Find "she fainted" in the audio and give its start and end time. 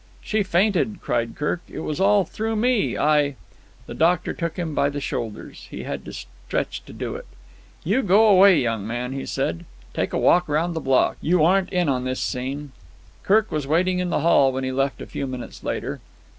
0.19-0.97